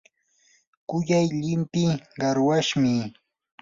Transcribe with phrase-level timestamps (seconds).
[0.89, 2.93] kuyay llimpii qarwashmi.